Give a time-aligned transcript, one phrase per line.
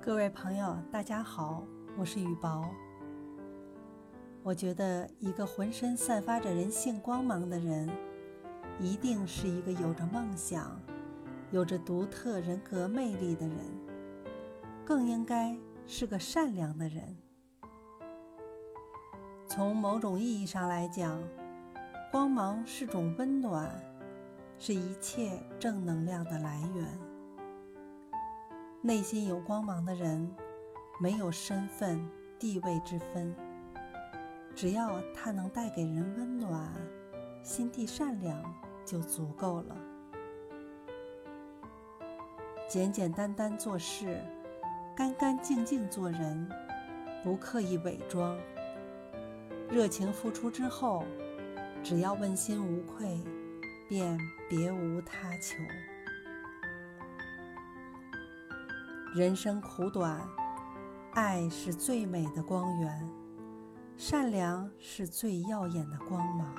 [0.00, 1.64] 各位朋友，大家好，
[1.98, 2.64] 我是雨薄。
[4.44, 7.90] 我觉得一个浑身散发着人性光芒的人，
[8.78, 10.80] 一定是一个有着梦想、
[11.50, 13.58] 有着独特人格魅力的人，
[14.84, 17.16] 更应该是个善良的人。
[19.48, 21.20] 从某种意义上来讲，
[22.12, 23.68] 光芒是种温暖，
[24.58, 27.07] 是一切正能量的来源。
[28.80, 30.32] 内心有光芒的人，
[31.00, 33.34] 没有身份地位之分，
[34.54, 36.72] 只要他能带给人温暖，
[37.42, 38.40] 心地善良
[38.84, 39.76] 就足够了。
[42.68, 44.22] 简简单单做事，
[44.96, 46.48] 干干净净做人，
[47.24, 48.38] 不刻意伪装。
[49.68, 51.04] 热情付出之后，
[51.82, 53.20] 只要问心无愧，
[53.88, 54.16] 便
[54.48, 55.56] 别无他求。
[59.18, 60.16] 人生苦短，
[61.14, 63.10] 爱是最美的光源，
[63.96, 66.54] 善良是最耀眼的光芒。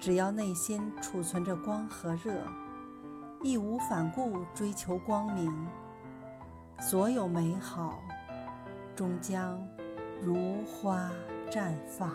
[0.00, 2.32] 只要内心储存着光和热，
[3.42, 5.68] 义无反顾追求光明，
[6.80, 7.98] 所有美好
[8.94, 9.62] 终将
[10.22, 11.10] 如花
[11.50, 12.10] 绽放。